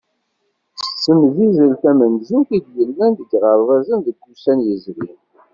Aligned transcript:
S 0.99 1.03
temsizzelt 1.03 1.79
tamenzut 1.81 2.47
i 2.57 2.59
d-yellan 2.63 3.11
deg 3.17 3.29
yiɣerbazen 3.31 3.99
deg 4.05 4.17
wussan 4.23 4.59
yezrin. 4.67 5.17